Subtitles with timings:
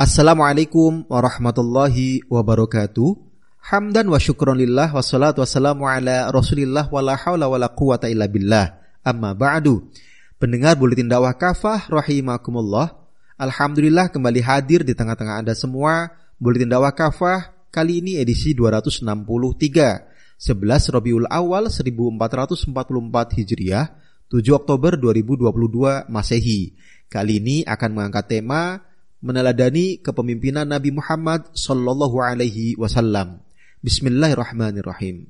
[0.00, 3.20] Assalamualaikum warahmatullahi wabarakatuh.
[3.68, 8.24] Hamdan wa syukron lillah wassalatu wassalamu ala rasulillah wa la hawla wa la quwata illa
[8.24, 8.80] billah.
[9.04, 9.92] Amma ba'du.
[10.40, 12.96] Pendengar Buletin Dakwah Kafah rahimakumullah.
[13.36, 16.08] Alhamdulillah kembali hadir di tengah-tengah Anda semua.
[16.40, 19.04] Buletin Dakwah Kafah kali ini edisi 263.
[19.04, 23.92] 11 Rabiul Awal 1444 Hijriah,
[24.32, 26.72] 7 Oktober 2022 Masehi.
[27.12, 28.88] Kali ini akan mengangkat tema
[29.20, 33.44] meneladani kepemimpinan Nabi Muhammad Sallallahu Alaihi Wasallam.
[33.84, 35.28] Bismillahirrahmanirrahim.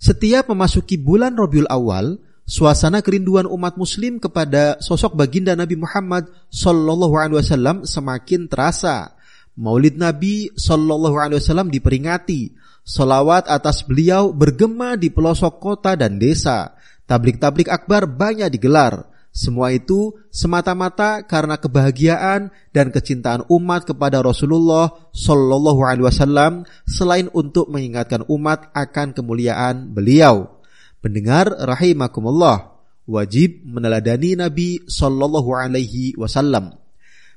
[0.00, 2.16] Setiap memasuki bulan Rabiul Awal,
[2.48, 9.12] suasana kerinduan umat Muslim kepada sosok baginda Nabi Muhammad Sallallahu Alaihi Wasallam semakin terasa.
[9.58, 12.56] Maulid Nabi Sallallahu Alaihi Wasallam diperingati.
[12.88, 16.72] Salawat atas beliau bergema di pelosok kota dan desa.
[17.04, 25.80] Tablik-tablik akbar banyak digelar semua itu semata-mata karena kebahagiaan dan kecintaan umat kepada Rasulullah Shallallahu
[25.86, 30.58] Alaihi Wasallam selain untuk mengingatkan umat akan kemuliaan beliau.
[30.98, 36.74] Pendengar rahimakumullah wajib meneladani Nabi Shallallahu Alaihi Wasallam.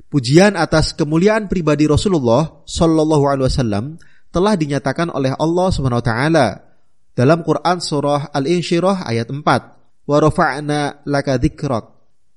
[0.09, 3.85] Pujian atas kemuliaan pribadi Rasulullah Shallallahu Alaihi Wasallam
[4.33, 6.47] telah dinyatakan oleh Allah Subhanahu Wa Taala
[7.13, 11.85] dalam Quran surah Al-Insyirah ayat 4 wa rafa'na laka dzikrak.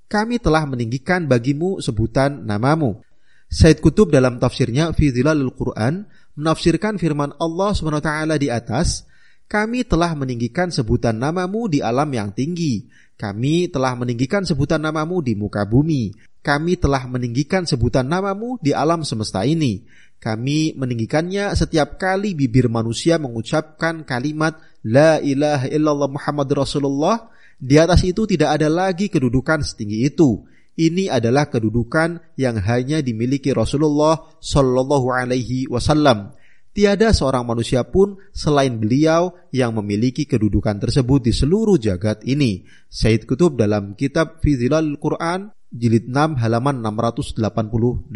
[0.09, 3.03] Kami telah meninggikan bagimu sebutan namamu.
[3.49, 9.07] Said Kutub dalam tafsirnya fi Dhilalul Quran menafsirkan firman Allah taala di atas,
[9.47, 12.91] kami telah meninggikan sebutan namamu di alam yang tinggi.
[13.15, 16.11] Kami telah meninggikan sebutan namamu di muka bumi.
[16.45, 19.87] Kami telah meninggikan sebutan namamu di alam semesta ini.
[20.19, 27.34] Kami meninggikannya setiap kali bibir manusia mengucapkan kalimat La ilaha illallah Muhammad Rasulullah
[27.65, 30.45] di atas itu tidak ada lagi kedudukan setinggi itu.
[30.77, 36.37] Ini adalah kedudukan yang hanya dimiliki Rasulullah Shallallahu Alaihi Wasallam.
[36.75, 42.69] Tiada seorang manusia pun selain beliau yang memiliki kedudukan tersebut di seluruh jagat ini.
[42.91, 48.11] Said Kutub dalam kitab Fizilal Quran jilid 6 halaman 688.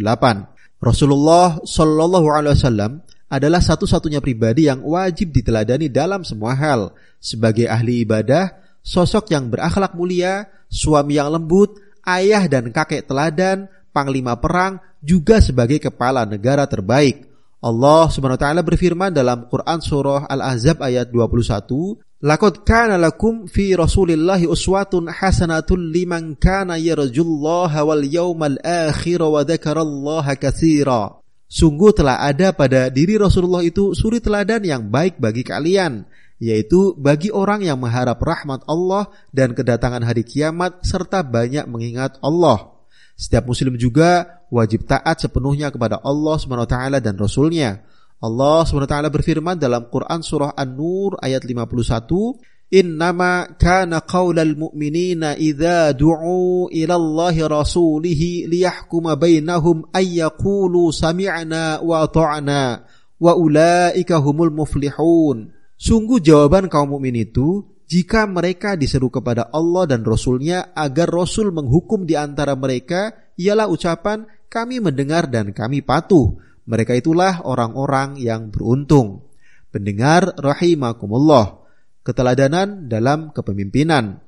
[0.83, 2.93] Rasulullah Shallallahu Alaihi Wasallam
[3.33, 6.93] adalah satu-satunya pribadi yang wajib diteladani dalam semua hal.
[7.23, 11.77] Sebagai ahli ibadah, sosok yang berakhlak mulia, suami yang lembut,
[12.09, 17.29] ayah dan kakek teladan, panglima perang, juga sebagai kepala negara terbaik.
[17.59, 23.75] Allah Subhanahu wa taala berfirman dalam Quran surah Al-Ahzab ayat 21, "Laqad kana lakum fi
[23.75, 31.19] Rasulillahi uswatun hasanatun liman kana yarjullaha wal yawmal akhir wa dzakarallaha katsira."
[31.51, 36.07] Sungguh telah ada pada diri Rasulullah itu suri teladan yang baik bagi kalian
[36.39, 42.79] yaitu bagi orang yang mengharap rahmat Allah dan kedatangan hari kiamat serta banyak mengingat Allah.
[43.19, 47.83] Setiap muslim juga wajib taat sepenuhnya kepada Allah SWT dan Rasulnya.
[48.23, 52.39] Allah SWT berfirman dalam Quran Surah An-Nur ayat 51,
[52.69, 62.85] Innama kana qawlal mu'minina idha du'u ila Allahi rasulihi liyahkuma bainahum ayyakulu sami'na wa ta'na
[63.17, 65.58] wa ulaika humul muflihun.
[65.79, 72.05] Sungguh jawaban kaum mukmin itu jika mereka diseru kepada Allah dan Rasulnya agar Rasul menghukum
[72.05, 76.37] di antara mereka ialah ucapan kami mendengar dan kami patuh.
[76.69, 79.25] Mereka itulah orang-orang yang beruntung.
[79.73, 81.65] Pendengar rahimakumullah.
[82.05, 84.21] Keteladanan dalam kepemimpinan.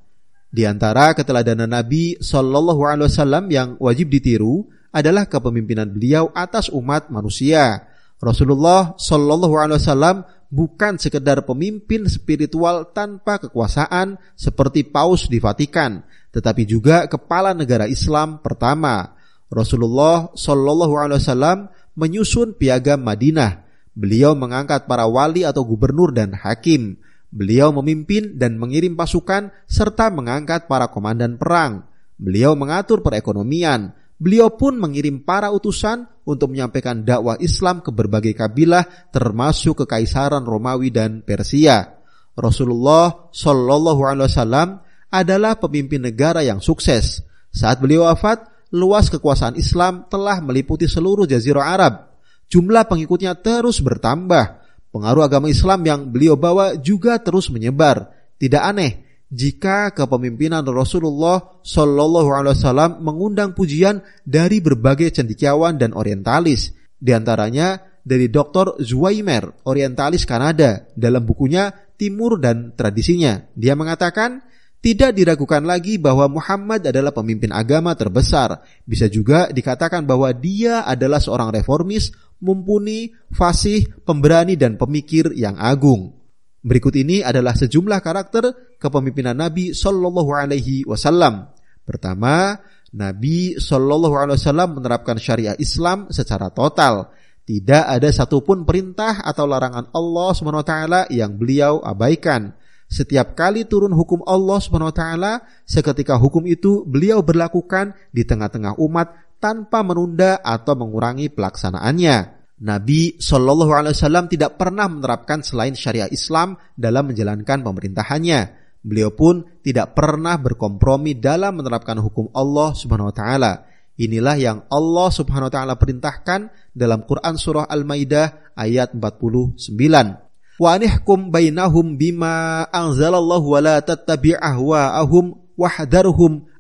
[0.49, 7.13] Di antara keteladanan Nabi Shallallahu Alaihi Wasallam yang wajib ditiru adalah kepemimpinan beliau atas umat
[7.13, 7.90] manusia.
[8.21, 10.17] Rasulullah Shallallahu Alaihi Wasallam
[10.53, 18.45] bukan sekedar pemimpin spiritual tanpa kekuasaan seperti paus di Vatikan, tetapi juga kepala negara Islam
[18.45, 19.17] pertama.
[19.49, 21.59] Rasulullah Shallallahu Alaihi Wasallam
[21.97, 23.67] menyusun piagam Madinah.
[23.97, 27.01] Beliau mengangkat para wali atau gubernur dan hakim.
[27.33, 31.89] Beliau memimpin dan mengirim pasukan serta mengangkat para komandan perang.
[32.21, 38.85] Beliau mengatur perekonomian, Beliau pun mengirim para utusan untuk menyampaikan dakwah Islam ke berbagai kabilah
[39.09, 41.97] termasuk kekaisaran Romawi dan Persia.
[42.37, 44.69] Rasulullah Shallallahu Alaihi Wasallam
[45.09, 47.25] adalah pemimpin negara yang sukses.
[47.49, 48.45] Saat beliau wafat,
[48.77, 52.13] luas kekuasaan Islam telah meliputi seluruh jazirah Arab.
[52.53, 54.61] Jumlah pengikutnya terus bertambah.
[54.93, 58.13] Pengaruh agama Islam yang beliau bawa juga terus menyebar.
[58.37, 66.75] Tidak aneh jika kepemimpinan Rasulullah Shallallahu Alaihi Wasallam mengundang pujian dari berbagai cendikiawan dan orientalis,
[66.99, 68.83] di antaranya dari Dr.
[68.83, 73.39] Zweimer, orientalis Kanada, dalam bukunya Timur dan Tradisinya.
[73.55, 74.43] Dia mengatakan,
[74.81, 78.65] Tidak diragukan lagi bahwa Muhammad adalah pemimpin agama terbesar.
[78.89, 82.09] Bisa juga dikatakan bahwa dia adalah seorang reformis,
[82.41, 86.20] mumpuni, fasih, pemberani, dan pemikir yang agung.
[86.61, 91.49] Berikut ini adalah sejumlah karakter kepemimpinan Nabi Shallallahu Alaihi Wasallam.
[91.89, 92.61] Pertama,
[92.93, 97.09] Nabi Shallallahu Alaihi Wasallam menerapkan syariat Islam secara total.
[97.49, 100.73] Tidak ada satupun perintah atau larangan Allah swt
[101.11, 102.55] yang beliau abaikan.
[102.91, 104.59] Setiap kali turun hukum Allah
[104.91, 105.33] taala,
[105.63, 112.40] seketika hukum itu beliau berlakukan di tengah-tengah umat tanpa menunda atau mengurangi pelaksanaannya.
[112.61, 118.41] Nabi Shallallahu Alaihi Wasallam tidak pernah menerapkan selain syariat Islam dalam menjalankan pemerintahannya.
[118.81, 123.53] Beliau pun tidak pernah berkompromi dalam menerapkan hukum Allah Subhanahu Wa Taala.
[124.01, 130.31] Inilah yang Allah Subhanahu Wa Taala perintahkan dalam Quran surah Al-Maidah ayat 49
[130.61, 135.41] wa anihkum bainahum bima anzalallahu wa tattabi' ahwa'ahum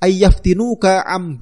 [0.00, 1.36] ayyaftinuka am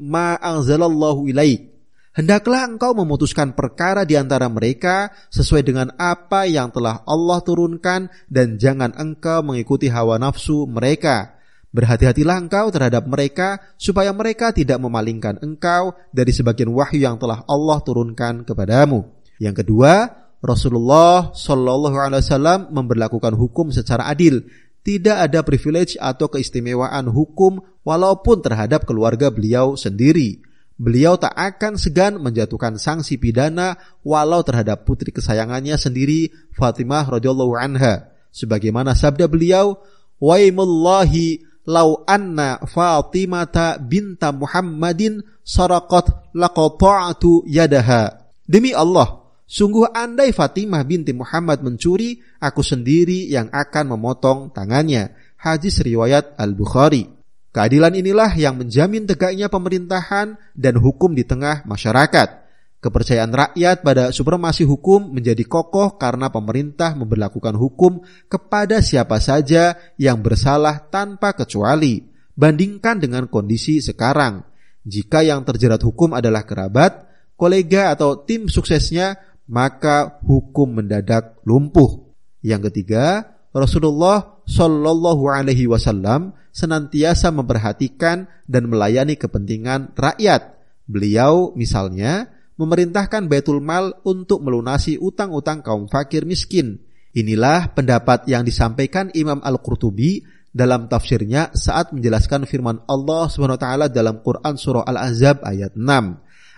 [0.00, 1.75] ma anzalallahu ilaik.
[2.16, 8.56] Hendaklah engkau memutuskan perkara di antara mereka sesuai dengan apa yang telah Allah turunkan dan
[8.56, 11.36] jangan engkau mengikuti hawa nafsu mereka.
[11.76, 17.84] Berhati-hatilah engkau terhadap mereka supaya mereka tidak memalingkan engkau dari sebagian wahyu yang telah Allah
[17.84, 19.04] turunkan kepadamu.
[19.36, 20.08] Yang kedua,
[20.40, 24.40] Rasulullah Shallallahu Alaihi Wasallam memperlakukan hukum secara adil.
[24.80, 30.45] Tidak ada privilege atau keistimewaan hukum walaupun terhadap keluarga beliau sendiri.
[30.76, 38.12] Beliau tak akan segan menjatuhkan sanksi pidana walau terhadap putri kesayangannya sendiri Fatimah radhiyallahu anha.
[38.28, 39.80] Sebagaimana sabda beliau,
[40.20, 51.14] "Waimullahi lau anna Fatimata binta Muhammadin saraqat laqata'tu yadaha." Demi Allah, Sungguh andai Fatimah binti
[51.14, 55.14] Muhammad mencuri, aku sendiri yang akan memotong tangannya.
[55.38, 57.15] Hadis riwayat Al-Bukhari.
[57.56, 62.44] Keadilan inilah yang menjamin tegaknya pemerintahan dan hukum di tengah masyarakat.
[62.84, 70.20] Kepercayaan rakyat pada supremasi hukum menjadi kokoh karena pemerintah memperlakukan hukum kepada siapa saja yang
[70.20, 72.04] bersalah tanpa kecuali.
[72.36, 74.44] Bandingkan dengan kondisi sekarang.
[74.84, 77.08] Jika yang terjerat hukum adalah kerabat,
[77.40, 79.16] kolega atau tim suksesnya
[79.48, 82.04] maka hukum mendadak lumpuh.
[82.44, 90.60] Yang ketiga, Rasulullah Shallallahu Alaihi Wasallam senantiasa memperhatikan dan melayani kepentingan rakyat.
[90.84, 92.28] Beliau misalnya
[92.60, 96.84] memerintahkan Baitul Mal untuk melunasi utang-utang kaum fakir miskin.
[97.16, 100.20] Inilah pendapat yang disampaikan Imam Al-Qurtubi
[100.52, 105.84] dalam tafsirnya saat menjelaskan firman Allah SWT dalam Quran surah Al-Ahzab ayat 6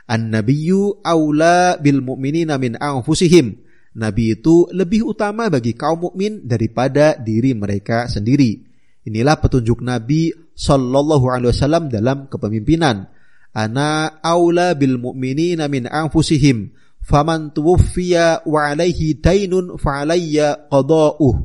[0.09, 3.68] An-nabiyyu aula bil mu'minina min anfusihim.
[3.97, 8.61] Nabi itu lebih utama bagi kaum mukmin daripada diri mereka sendiri.
[9.09, 13.09] Inilah petunjuk Nabi sallallahu alaihi wasallam dalam kepemimpinan.
[13.57, 16.77] Ana aula bil mu'minina min anfusihim.
[17.01, 21.37] Faman tuwfiya wa alaihi dainun fa alayya qada'uh.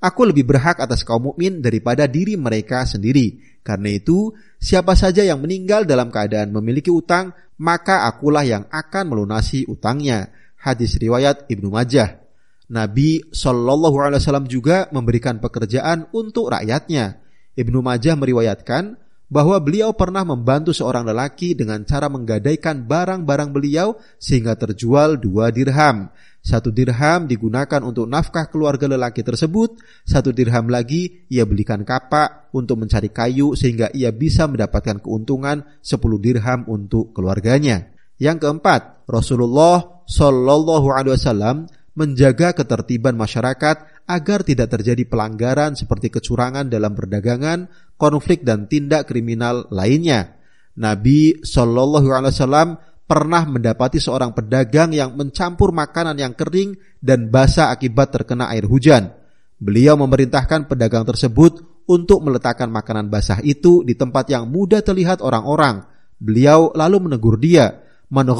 [0.00, 3.60] Aku lebih berhak atas kaum mukmin daripada diri mereka sendiri.
[3.60, 9.68] Karena itu, siapa saja yang meninggal dalam keadaan memiliki utang, maka akulah yang akan melunasi
[9.68, 10.32] utangnya.
[10.60, 12.20] Hadis riwayat Ibnu Majah.
[12.68, 17.16] Nabi Shallallahu Alaihi Wasallam juga memberikan pekerjaan untuk rakyatnya.
[17.56, 19.00] Ibnu Majah meriwayatkan
[19.32, 26.12] bahwa beliau pernah membantu seorang lelaki dengan cara menggadaikan barang-barang beliau sehingga terjual dua dirham.
[26.44, 32.84] Satu dirham digunakan untuk nafkah keluarga lelaki tersebut, satu dirham lagi ia belikan kapak untuk
[32.84, 37.92] mencari kayu sehingga ia bisa mendapatkan keuntungan 10 dirham untuk keluarganya.
[38.20, 46.66] Yang keempat, Rasulullah Shallallahu Alaihi Wasallam menjaga ketertiban masyarakat agar tidak terjadi pelanggaran seperti kecurangan
[46.66, 50.34] dalam perdagangan, konflik dan tindak kriminal lainnya.
[50.74, 52.68] Nabi Shallallahu Alaihi Wasallam
[53.06, 59.14] pernah mendapati seorang pedagang yang mencampur makanan yang kering dan basah akibat terkena air hujan.
[59.62, 65.86] Beliau memerintahkan pedagang tersebut untuk meletakkan makanan basah itu di tempat yang mudah terlihat orang-orang.
[66.18, 68.30] Beliau lalu menegur dia, "Man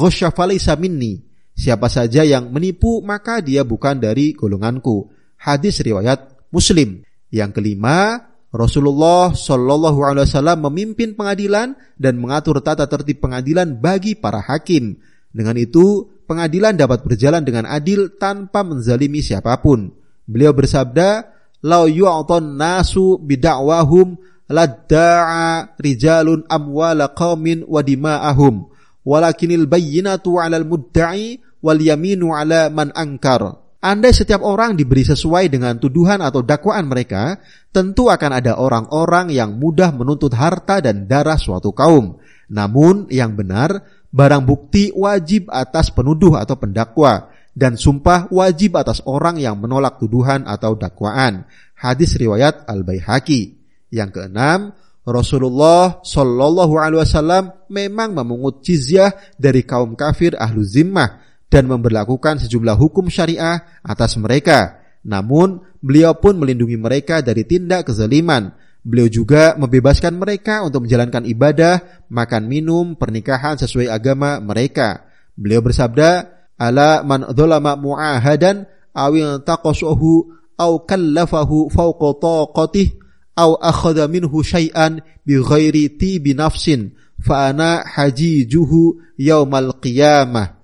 [0.79, 5.11] minni." Siapa saja yang menipu maka dia bukan dari golonganku.
[5.37, 7.03] Hadis riwayat Muslim.
[7.31, 14.43] Yang kelima, Rasulullah Shallallahu Alaihi Wasallam memimpin pengadilan dan mengatur tata tertib pengadilan bagi para
[14.43, 14.99] hakim.
[15.31, 19.95] Dengan itu, pengadilan dapat berjalan dengan adil tanpa menzalimi siapa pun.
[20.27, 21.31] Beliau bersabda,
[21.63, 24.19] "Lau yu'ton nasu bidakwahum
[24.51, 28.67] ladda'a rijalun amwala qaumin wa dima'ahum,
[29.07, 35.81] walakinil bayyinatu 'alal mudda'i wal yaminu 'ala man ankar." Andai setiap orang diberi sesuai dengan
[35.81, 37.41] tuduhan atau dakwaan mereka,
[37.73, 42.21] tentu akan ada orang-orang yang mudah menuntut harta dan darah suatu kaum.
[42.53, 43.81] Namun yang benar,
[44.13, 50.45] barang bukti wajib atas penuduh atau pendakwa dan sumpah wajib atas orang yang menolak tuduhan
[50.45, 51.49] atau dakwaan.
[51.75, 53.57] Hadis riwayat Al-Baihaqi.
[53.91, 57.43] Yang keenam, Rasulullah Shallallahu Alaihi Wasallam
[57.73, 64.77] memang memungut jizyah dari kaum kafir ahlu zimmah dan memberlakukan sejumlah hukum syariah atas mereka.
[65.01, 68.53] Namun, beliau pun melindungi mereka dari tindak kezaliman.
[68.85, 75.05] Beliau juga membebaskan mereka untuk menjalankan ibadah, makan minum, pernikahan sesuai agama mereka.
[75.33, 76.29] Beliau bersabda,
[76.61, 80.13] "Ala man dzalama mu'ahadan aw taqasuhu
[80.61, 83.00] aw kallafahu fawqa taqatih
[83.37, 90.57] aw akhadha minhu syai'an bi ghairi tibi nafsin fa ana hajijuhu yaumal qiyamah."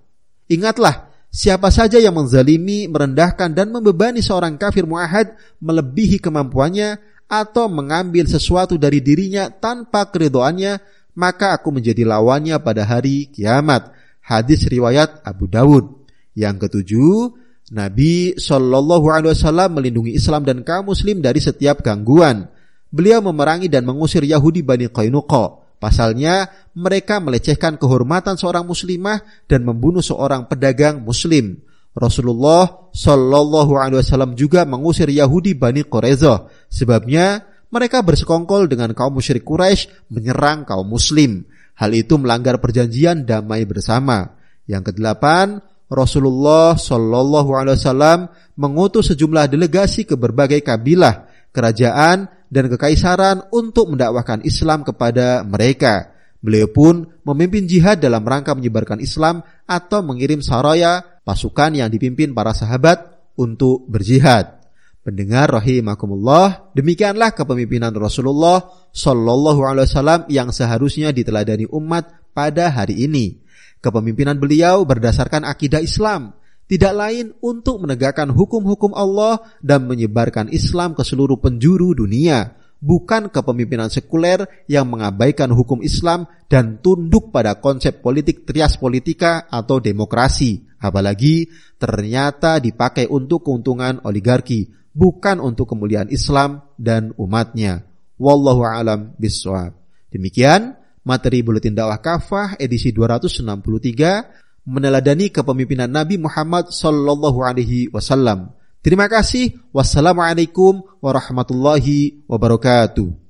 [0.47, 6.97] Ingatlah, siapa saja yang menzalimi, merendahkan dan membebani seorang kafir muahad melebihi kemampuannya
[7.27, 10.79] atau mengambil sesuatu dari dirinya tanpa keridoannya,
[11.19, 13.91] maka aku menjadi lawannya pada hari kiamat.
[14.23, 16.07] Hadis riwayat Abu Dawud.
[16.37, 17.35] Yang ketujuh,
[17.75, 22.47] Nabi Shallallahu Alaihi Wasallam melindungi Islam dan kaum Muslim dari setiap gangguan.
[22.89, 30.01] Beliau memerangi dan mengusir Yahudi Bani Qainuqa Pasalnya, mereka melecehkan kehormatan seorang muslimah dan membunuh
[30.01, 31.61] seorang pedagang muslim.
[31.93, 36.49] Rasulullah Shallallahu Alaihi Wasallam juga mengusir Yahudi Bani Quraiza.
[36.69, 41.45] Sebabnya mereka bersekongkol dengan kaum musyrik Quraisy menyerang kaum Muslim.
[41.77, 44.33] Hal itu melanggar perjanjian damai bersama.
[44.65, 45.61] Yang kedelapan,
[45.93, 48.19] Rasulullah Shallallahu Alaihi Wasallam
[48.57, 56.13] mengutus sejumlah delegasi ke berbagai kabilah, kerajaan, dan kekaisaran untuk mendakwahkan Islam kepada mereka.
[56.37, 62.53] Beliau pun memimpin jihad dalam rangka menyebarkan Islam atau mengirim saraya pasukan yang dipimpin para
[62.53, 63.03] sahabat
[63.35, 64.61] untuk berjihad.
[65.01, 68.59] Pendengar rahimakumullah, demikianlah kepemimpinan Rasulullah
[68.91, 73.41] Shallallahu alaihi wasallam yang seharusnya diteladani umat pada hari ini.
[73.81, 76.36] Kepemimpinan beliau berdasarkan akidah Islam,
[76.67, 83.87] tidak lain untuk menegakkan hukum-hukum Allah dan menyebarkan Islam ke seluruh penjuru dunia, bukan kepemimpinan
[83.87, 91.47] sekuler yang mengabaikan hukum Islam dan tunduk pada konsep politik trias politika atau demokrasi, apalagi
[91.79, 97.87] ternyata dipakai untuk keuntungan oligarki, bukan untuk kemuliaan Islam dan umatnya.
[98.19, 99.71] Wallahu alam biswab.
[100.11, 100.75] Demikian
[101.07, 108.51] materi buletin dakwah kafah edisi 263 meneladani kepemimpinan Nabi Muhammad sallallahu alaihi wasallam.
[108.83, 109.55] Terima kasih.
[109.71, 113.26] Wassalamualaikum warahmatullahi wabarakatuh.